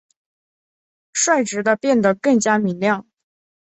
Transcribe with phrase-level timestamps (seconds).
[1.13, 3.07] 率直地变得更加明亮！